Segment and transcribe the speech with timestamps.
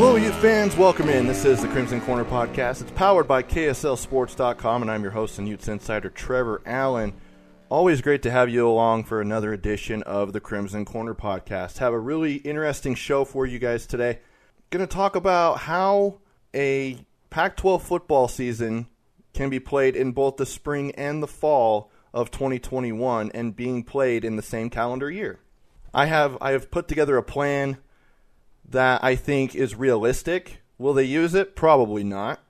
[0.00, 0.76] Hello, Ute fans.
[0.76, 1.26] Welcome in.
[1.26, 2.82] This is the Crimson Corner podcast.
[2.82, 7.14] It's powered by KSLSports.com, and I'm your host and Utes insider, Trevor Allen.
[7.68, 11.78] Always great to have you along for another edition of the Crimson Corner podcast.
[11.78, 14.20] Have a really interesting show for you guys today.
[14.70, 16.20] Going to talk about how
[16.54, 16.98] a
[17.30, 18.86] Pac 12 football season
[19.34, 24.24] can be played in both the spring and the fall of 2021 and being played
[24.24, 25.40] in the same calendar year.
[25.92, 27.78] I have I have put together a plan
[28.70, 30.60] that I think is realistic.
[30.78, 31.56] Will they use it?
[31.56, 32.40] Probably not.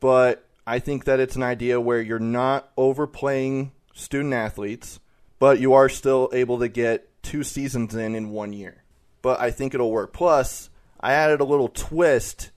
[0.00, 5.00] But I think that it's an idea where you're not overplaying student athletes,
[5.38, 8.84] but you are still able to get two seasons in in one year.
[9.22, 10.12] But I think it'll work.
[10.12, 12.50] Plus, I added a little twist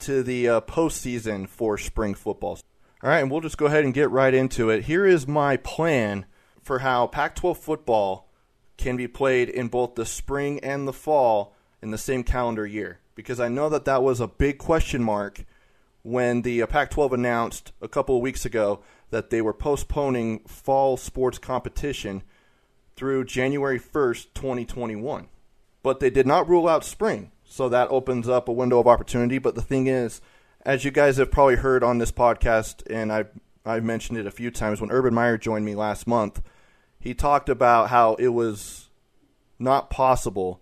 [0.00, 2.58] to the uh, postseason for spring football.
[3.02, 4.84] All right, and we'll just go ahead and get right into it.
[4.84, 6.26] Here is my plan
[6.62, 8.28] for how Pac 12 football
[8.76, 13.00] can be played in both the spring and the fall in the same calendar year
[13.14, 15.44] because I know that that was a big question mark
[16.02, 20.40] when the uh, Pac 12 announced a couple of weeks ago that they were postponing
[20.40, 22.22] fall sports competition
[22.94, 25.28] through January 1st, 2021.
[25.82, 29.38] But they did not rule out spring, so that opens up a window of opportunity.
[29.38, 30.20] But the thing is,
[30.64, 33.28] as you guys have probably heard on this podcast, and I've,
[33.64, 36.42] I've mentioned it a few times, when Urban Meyer joined me last month,
[37.00, 38.88] he talked about how it was
[39.58, 40.60] not possible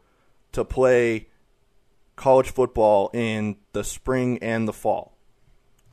[0.54, 1.28] to play
[2.16, 5.16] college football in the spring and the fall.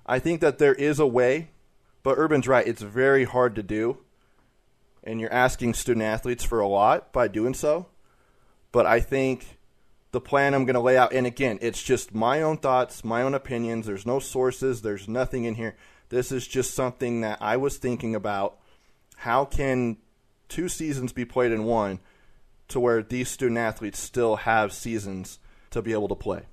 [0.06, 1.50] I think that there is a way,
[2.04, 2.68] but Urban's right.
[2.68, 4.00] It's very hard to do,
[5.04, 7.88] and you're asking student athletes for a lot by doing so.
[8.72, 9.58] But I think
[10.12, 13.22] the plan I'm going to lay out, and again, it's just my own thoughts, my
[13.22, 13.86] own opinions.
[13.86, 15.76] There's no sources, there's nothing in here.
[16.10, 18.58] This is just something that I was thinking about.
[19.18, 19.98] How can
[20.50, 22.00] two seasons be played in one?
[22.72, 25.40] To where these student athletes still have seasons
[25.72, 26.44] to be able to play.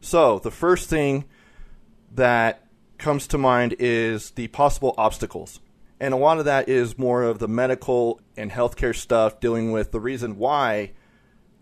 [0.00, 1.24] So, the first thing
[2.14, 2.66] that
[2.98, 5.60] comes to mind is the possible obstacles.
[6.00, 9.92] And a lot of that is more of the medical and healthcare stuff dealing with
[9.92, 10.92] the reason why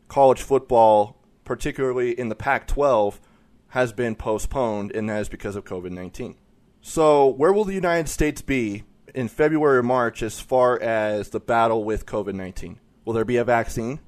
[0.09, 3.21] college football, particularly in the Pac 12,
[3.69, 6.37] has been postponed, and that is because of COVID 19.
[6.81, 8.85] So, where will the United States be
[9.15, 12.79] in February or March as far as the battle with COVID 19?
[13.11, 13.99] Will there be a vaccine?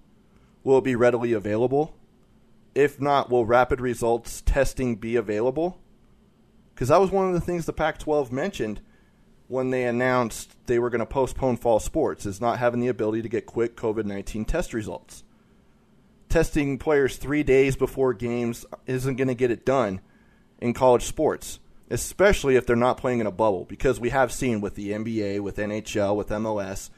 [0.63, 1.97] Will it be readily available?
[2.73, 5.81] If not, will rapid results testing be available?
[6.73, 8.81] Because that was one of the things the Pac 12 mentioned
[9.49, 13.23] when they announced they were going to postpone fall sports, is not having the ability
[13.23, 15.25] to get quick COVID 19 test results.
[16.29, 20.01] Testing players three days before games isn't going to get it done
[20.61, 21.59] in college sports,
[21.91, 25.41] especially if they're not playing in a bubble, because we have seen with the NBA,
[25.41, 26.91] with NHL, with MLS,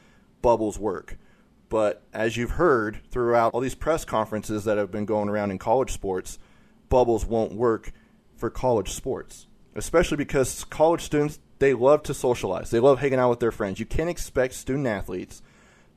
[0.43, 1.17] bubbles work
[1.75, 5.57] but as you've heard throughout all these press conferences that have been going around in
[5.57, 6.39] college sports,
[6.87, 7.91] bubbles won't work
[8.37, 12.71] for college sports, especially because college students they love to socialize.
[12.71, 13.77] They love hanging out with their friends.
[13.77, 15.41] You can't expect student athletes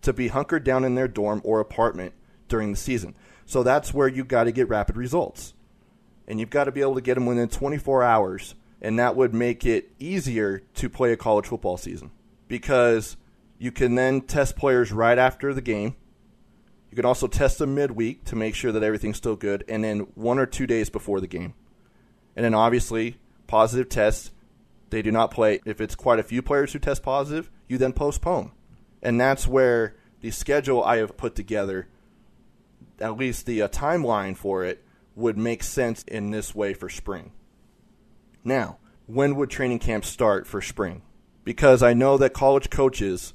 [0.03, 2.13] to be hunkered down in their dorm or apartment
[2.49, 3.15] during the season.
[3.47, 5.55] So that's where you've got to get rapid results.
[6.27, 9.33] And you've got to be able to get them within 24 hours, and that would
[9.33, 12.11] make it easier to play a college football season
[12.49, 13.17] because
[13.59, 15.97] You can then test players right after the game.
[16.91, 20.01] You can also test them midweek to make sure that everything's still good, and then
[20.15, 21.55] one or two days before the game.
[22.35, 23.17] And then obviously,
[23.47, 24.31] positive tests,
[24.91, 25.61] they do not play.
[25.65, 28.53] If it's quite a few players who test positive, you then postpone.
[29.03, 31.89] And that's where the schedule I have put together,
[33.01, 34.85] at least the uh, timeline for it,
[35.15, 37.33] would make sense in this way for spring.
[38.45, 41.03] Now, when would training camp start for spring?
[41.45, 43.35] Because I know that college coaches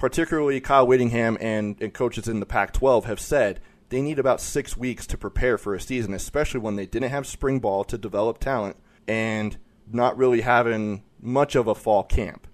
[0.00, 3.60] particularly Kyle Whittingham and, and coaches in the Pac 12 have said
[3.90, 7.26] they need about six weeks to prepare for a season, especially when they didn't have
[7.26, 12.46] spring ball to develop talent and not really having much of a fall camp.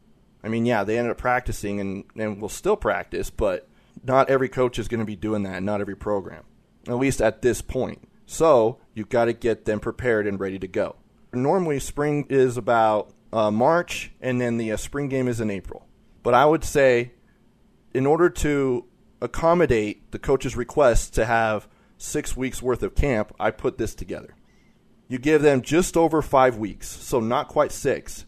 [0.42, 3.68] I mean, yeah, they ended up practicing and, and will still practice, but
[4.02, 6.42] not every coach is going to be doing that, not every program,
[6.88, 8.08] at least at this point.
[8.26, 10.96] So you've got to get them prepared and ready to go.
[11.32, 15.86] Normally, spring is about uh, March, and then the uh, spring game is in April.
[16.24, 17.12] But I would say
[17.96, 18.84] in order to
[19.22, 21.66] accommodate the coach's request to have
[21.96, 24.34] six weeks worth of camp, I put this together.
[25.08, 28.26] You give them just over five weeks, so not quite six,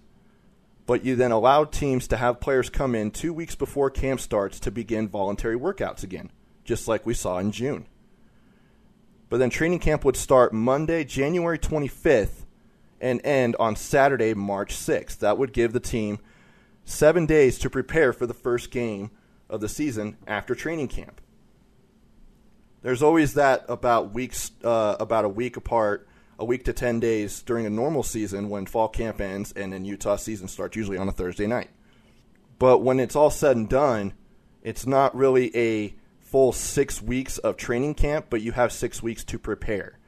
[0.87, 4.59] but you then allow teams to have players come in two weeks before camp starts
[4.61, 6.33] to begin voluntary workouts again,
[6.65, 7.85] just like we saw in June.
[9.29, 12.47] But then training camp would start Monday, January 25th,
[13.03, 15.19] and end on Saturday, March 6th.
[15.19, 16.21] That would give the team
[16.87, 19.11] seven days to prepare for the first game
[19.49, 21.21] of the season after training camp.
[22.83, 26.09] There's always that about weeks, uh, about a week apart,
[26.39, 29.85] a week to 10 days during a normal season when fall camp ends and then
[29.85, 31.71] Utah season starts, usually on a Thursday night.
[32.59, 34.15] But when it's all said and done,
[34.63, 39.25] it's not really a full six weeks of training camp, but you have six weeks
[39.25, 39.99] to prepare.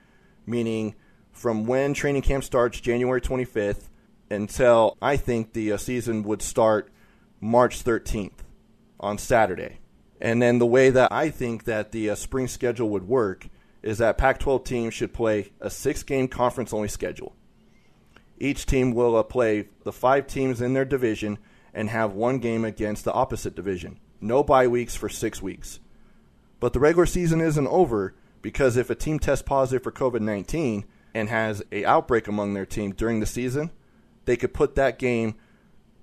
[0.46, 0.94] Meaning,
[1.32, 3.88] from when training camp starts, January 25th,
[4.30, 6.92] until I think the uh, season would start
[7.40, 8.42] March 13th
[9.00, 9.78] on Saturday.
[10.20, 13.48] And then the way that I think that the uh, spring schedule would work
[13.82, 17.34] is that Pac 12 teams should play a six game conference only schedule.
[18.38, 21.38] Each team will uh, play the five teams in their division
[21.72, 23.98] and have one game against the opposite division.
[24.20, 25.80] No bye weeks for six weeks.
[26.58, 30.84] But the regular season isn't over because if a team tests positive for COVID 19
[31.14, 33.70] and has a outbreak among their team during the season,
[34.26, 35.36] they could put that game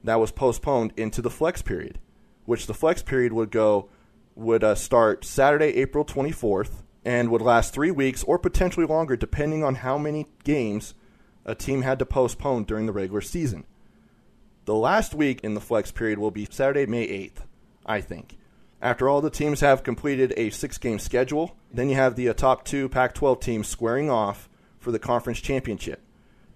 [0.03, 1.99] that was postponed into the flex period
[2.47, 3.89] which the flex period would go
[4.33, 9.65] would uh, start Saturday, April 24th, and would last three weeks or potentially longer, depending
[9.65, 10.94] on how many games
[11.45, 13.65] a team had to postpone during the regular season.
[14.63, 17.44] The last week in the flex period will be Saturday, May 8th,
[17.85, 18.38] I think.
[18.81, 22.33] After all the teams have completed a six game schedule, then you have the uh,
[22.33, 24.47] top two Pac 12 teams squaring off
[24.79, 26.01] for the conference championship.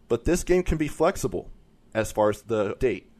[0.07, 1.49] But this game can be flexible
[1.93, 3.10] as far as the date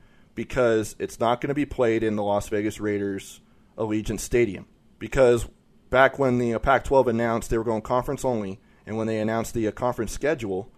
[0.41, 3.41] because it's not going to be played in the Las Vegas Raiders
[3.77, 4.65] Allegiant Stadium.
[4.97, 5.47] Because
[5.91, 9.19] back when the uh, Pac 12 announced they were going conference only, and when they
[9.19, 10.71] announced the uh, conference schedule,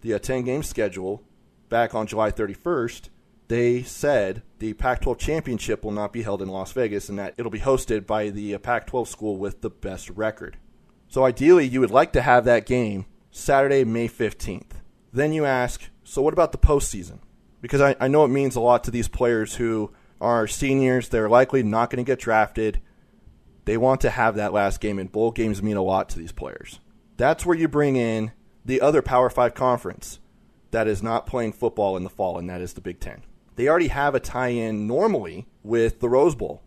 [0.00, 1.22] the uh, 10 game schedule,
[1.68, 3.10] back on July 31st,
[3.46, 7.34] they said the Pac 12 championship will not be held in Las Vegas and that
[7.36, 10.56] it'll be hosted by the Pac 12 school with the best record.
[11.06, 14.80] So ideally, you would like to have that game Saturday, May 15th.
[15.12, 17.20] Then you ask, so what about the postseason?
[17.66, 19.90] Because I, I know it means a lot to these players who
[20.20, 21.08] are seniors.
[21.08, 22.80] They're likely not going to get drafted.
[23.64, 26.30] They want to have that last game, and bowl games mean a lot to these
[26.30, 26.78] players.
[27.16, 28.30] That's where you bring in
[28.64, 30.20] the other Power Five conference
[30.70, 33.22] that is not playing football in the fall, and that is the Big Ten.
[33.56, 36.62] They already have a tie in normally with the Rose Bowl,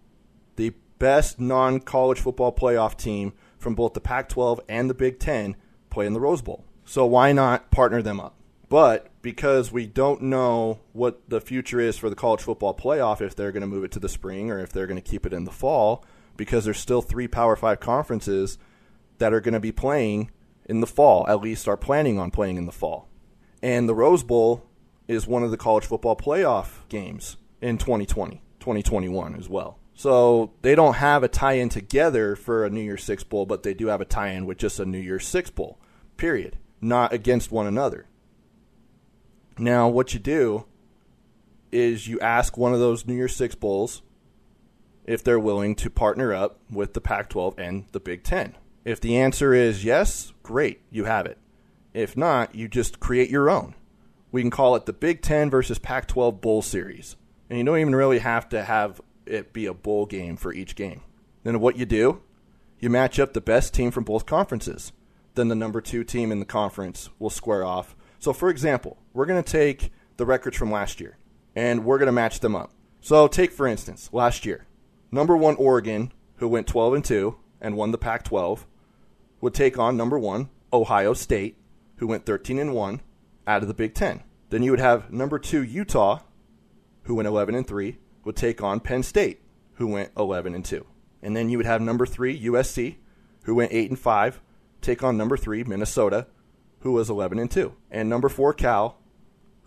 [0.58, 5.18] the best non college football playoff team from both the Pac 12 and the Big
[5.18, 5.56] Ten
[5.90, 6.66] play in the Rose Bowl.
[6.84, 8.36] So why not partner them up?
[8.70, 13.36] But because we don't know what the future is for the college football playoff, if
[13.36, 15.34] they're going to move it to the spring or if they're going to keep it
[15.34, 16.06] in the fall,
[16.38, 18.60] because there's still three Power Five conferences
[19.18, 20.32] that are going to be playing
[20.66, 23.10] in the fall, at least are planning on playing in the fall.
[23.62, 24.64] And the Rose Bowl
[25.08, 29.80] is one of the college football playoff games in 2020, 2021 as well.
[29.96, 33.64] So they don't have a tie in together for a New Year's Six Bowl, but
[33.64, 35.78] they do have a tie in with just a New Year's Six Bowl,
[36.16, 38.06] period, not against one another.
[39.60, 40.66] Now, what you do
[41.70, 44.02] is you ask one of those New Year's Six Bowls
[45.04, 48.56] if they're willing to partner up with the Pac 12 and the Big Ten.
[48.86, 51.38] If the answer is yes, great, you have it.
[51.94, 53.76] If not, you just create your own.
[54.32, 57.18] We can call it the Big Ten versus Pac 12 Bowl Series.
[57.50, 60.78] And you don't even really have to have it be a bowl game for each
[60.78, 61.02] game.
[61.44, 62.22] Then what you do,
[62.80, 64.94] you match up the best team from both conferences.
[65.36, 69.26] Then the number two team in the conference will square off so, for example, we're
[69.26, 71.18] going to take the records from last year
[71.54, 72.72] and we're going to match them up.
[73.02, 74.66] So take for instance, last year,
[75.12, 78.64] number one Oregon, who went 12 and 2 and won the Pac-12,
[79.42, 81.58] would take on number one Ohio State,
[81.98, 83.02] who went 13 and 1
[83.46, 84.24] out of the Big Ten.
[84.52, 86.20] Then you would have number two Utah,
[87.04, 89.42] who went 11 and 3, would take on Penn State,
[89.74, 90.86] who went 11 and 2.
[91.22, 92.96] And then you would have number three USC,
[93.44, 94.42] who went 8 and 5,
[94.80, 96.28] take on number three Minnesota,
[96.82, 98.99] who was 11 and 2, and number four Cal,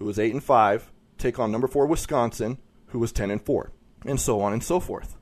[0.03, 3.71] who was 8 and 5, take on number four Wisconsin, who was 10 and 4,
[4.05, 5.17] and so on and so forth.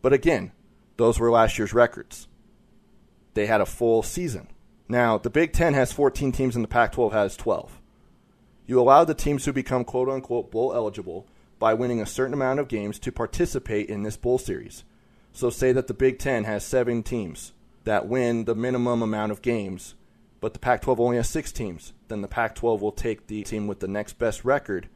[0.00, 0.52] But again,
[0.96, 2.28] those were last year's records.
[3.34, 4.46] They had a full season.
[4.88, 7.80] Now, the Big Ten has 14 teams and the Pac 12 has 12.
[8.64, 11.26] You allow the teams who become quote unquote bowl eligible
[11.58, 14.84] by winning a certain amount of games to participate in this bowl series.
[15.32, 19.42] So, say that the Big Ten has seven teams that win the minimum amount of
[19.42, 19.96] games,
[20.42, 21.92] but the Pac 12 only has six teams.
[22.08, 24.88] Then the Pac 12 will take the team with the next best record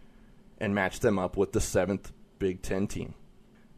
[0.59, 3.15] and match them up with the seventh Big Ten team.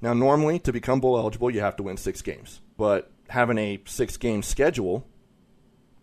[0.01, 2.63] Now, normally, to become bowl eligible, you have to win six games.
[2.79, 5.07] But having a six game schedule,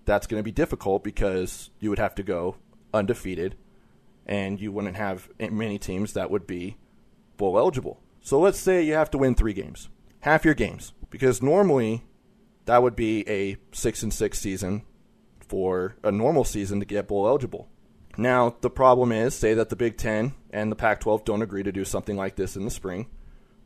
[0.05, 2.57] that's going to be difficult because you would have to go
[2.93, 3.55] undefeated
[4.27, 6.77] and you wouldn't have many teams that would be
[7.37, 7.99] bowl eligible.
[8.21, 12.03] So let's say you have to win three games, half your games, because normally
[12.65, 14.83] that would be a six and six season
[15.47, 17.69] for a normal season to get bowl eligible.
[18.17, 21.63] Now, the problem is, say that the Big Ten and the Pac 12 don't agree
[21.63, 23.07] to do something like this in the spring,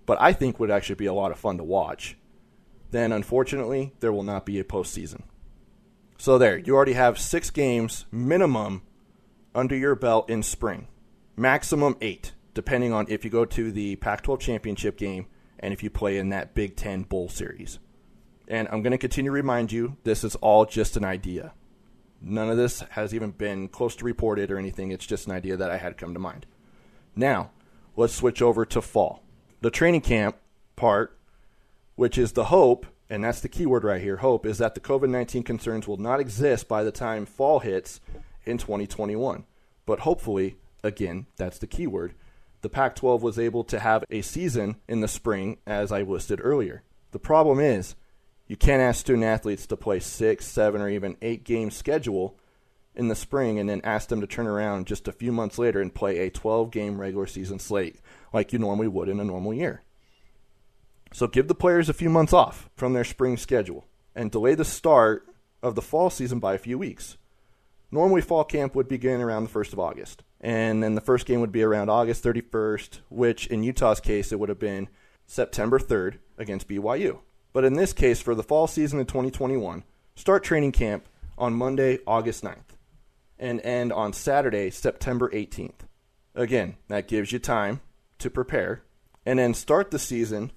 [0.05, 2.17] but I think would actually be a lot of fun to watch.
[2.91, 5.21] Then, unfortunately, there will not be a postseason.
[6.17, 8.81] So, there, you already have six games minimum
[9.53, 10.87] under your belt in spring,
[11.37, 15.27] maximum eight, depending on if you go to the Pac 12 championship game
[15.59, 17.79] and if you play in that Big Ten Bowl series.
[18.47, 21.53] And I'm going to continue to remind you this is all just an idea.
[22.21, 24.91] None of this has even been close to reported or anything.
[24.91, 26.45] It's just an idea that I had come to mind.
[27.15, 27.51] Now,
[27.95, 29.23] let's switch over to fall.
[29.61, 30.37] The training camp
[30.75, 31.17] part,
[31.95, 34.81] which is the hope, and that's the key word right here hope, is that the
[34.81, 37.99] COVID 19 concerns will not exist by the time fall hits
[38.45, 39.45] in 2021.
[39.85, 42.13] But hopefully, again, that's the key word,
[42.61, 46.41] the Pac 12 was able to have a season in the spring, as I listed
[46.43, 46.83] earlier.
[47.11, 47.95] The problem is,
[48.49, 52.35] you can't ask student athletes to play six, seven, or even eight game schedule
[52.95, 55.79] in the spring and then ask them to turn around just a few months later
[55.79, 57.97] and play a 12 game regular season slate
[58.33, 59.83] like you normally would in a normal year.
[61.13, 64.65] So give the players a few months off from their spring schedule and delay the
[64.65, 65.27] start
[65.61, 67.17] of the fall season by a few weeks.
[67.91, 70.23] Normally, fall camp would begin around the 1st of August.
[70.41, 74.39] And then the first game would be around August 31st, which in Utah's case, it
[74.39, 74.89] would have been
[75.25, 77.19] September 3rd against BYU.
[77.53, 79.83] But in this case, for the fall season of 2021,
[80.15, 82.75] start training camp on Monday, August 9th,
[83.39, 85.81] and end on Saturday, September 18th.
[86.35, 87.81] Again, that gives you time
[88.19, 88.83] to prepare,
[89.25, 90.51] and then start the season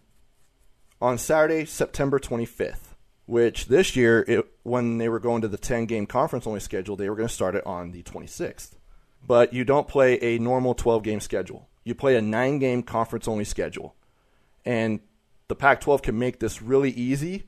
[1.01, 2.95] on Saturday, September 25th,
[3.27, 6.97] which this year, it, when they were going to the 10 game conference only schedule,
[6.97, 8.73] they were going to start it on the 26th.
[9.27, 13.27] But you don't play a normal 12 game schedule, you play a 9 game conference
[13.27, 13.95] only schedule.
[14.65, 15.01] And
[15.53, 17.43] the Pac 12 can make this really easy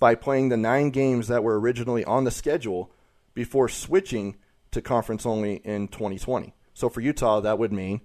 [0.00, 2.90] by playing the nine games that were originally on the schedule
[3.32, 4.34] before switching
[4.72, 6.52] to conference only in 2020.
[6.72, 8.00] So for Utah, that would mean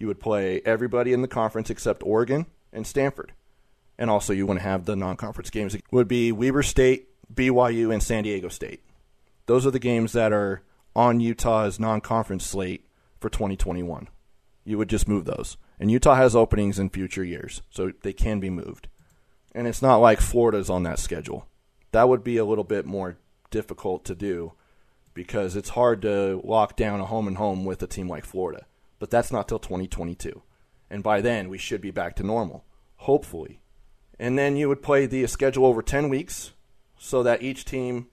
[0.00, 3.34] you would play everybody in the conference except Oregon and Stanford.
[3.96, 5.76] And also, you wouldn't have the non conference games.
[5.76, 8.82] It would be Weber State, BYU, and San Diego State.
[9.46, 10.62] Those are the games that are
[10.96, 12.84] on Utah's non conference slate
[13.20, 14.08] for 2021.
[14.64, 15.56] You would just move those.
[15.80, 18.88] And Utah has openings in future years, so they can be moved.
[19.54, 21.46] And it's not like Florida's on that schedule.
[21.92, 23.18] That would be a little bit more
[23.50, 24.52] difficult to do
[25.14, 28.66] because it's hard to lock down a home and home with a team like Florida.
[28.98, 30.42] But that's not till 2022.
[30.90, 32.64] And by then, we should be back to normal,
[32.96, 33.60] hopefully.
[34.18, 36.52] And then you would play the schedule over 10 weeks
[36.98, 38.08] so that each team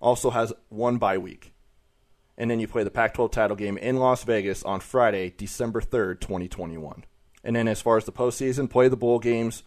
[0.00, 1.52] also has one bye week
[2.38, 5.80] and then you play the Pac 12 title game in Las Vegas on Friday, December
[5.80, 7.04] 3rd, 2021.
[7.42, 9.62] And then as far as the postseason, play the bowl games.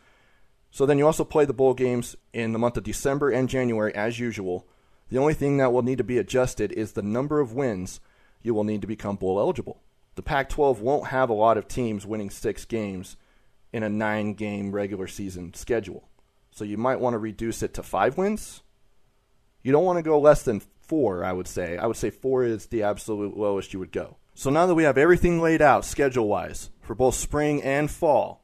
[0.69, 3.93] So then you also play the bowl games in the month of December and January
[3.95, 4.67] as usual.
[5.09, 7.99] The only thing that will need to be adjusted is the number of wins
[8.41, 9.81] you will need to become bowl eligible.
[10.15, 13.17] The Pac 12 won't have a lot of teams winning six games
[13.71, 16.09] in a nine game regular season schedule.
[16.51, 18.61] So you might want to reduce it to five wins.
[19.63, 21.77] You don't want to go less than four, I would say.
[21.77, 24.17] I would say four is the absolute lowest you would go.
[24.33, 28.43] So now that we have everything laid out schedule wise for both spring and fall,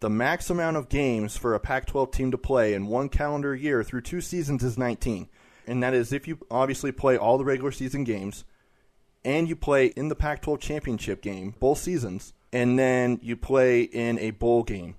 [0.00, 3.54] the max amount of games for a Pac 12 team to play in one calendar
[3.54, 5.28] year through two seasons is 19.
[5.66, 8.44] And that is if you obviously play all the regular season games
[9.22, 13.82] and you play in the Pac 12 championship game, both seasons, and then you play
[13.82, 14.94] in a bowl game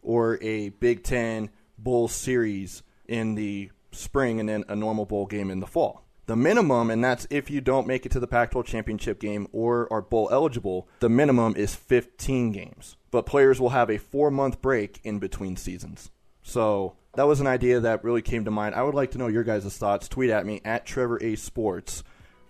[0.00, 5.50] or a Big Ten bowl series in the spring and then a normal bowl game
[5.50, 6.05] in the fall.
[6.26, 9.46] The minimum, and that's if you don't make it to the Pac 12 championship game
[9.52, 12.96] or are bowl eligible, the minimum is 15 games.
[13.12, 16.10] But players will have a four month break in between seasons.
[16.42, 18.74] So that was an idea that really came to mind.
[18.74, 20.08] I would like to know your guys' thoughts.
[20.08, 22.02] Tweet at me at Trevor A Sports.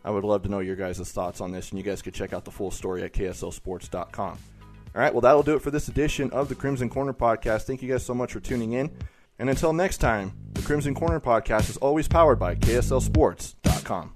[0.05, 2.33] I would love to know your guys' thoughts on this, and you guys could check
[2.33, 4.39] out the full story at KSLSports.com.
[4.95, 7.65] All right, well, that'll do it for this edition of the Crimson Corner podcast.
[7.65, 8.91] Thank you guys so much for tuning in.
[9.39, 14.16] And until next time, the Crimson Corner podcast is always powered by KSLSports.com com.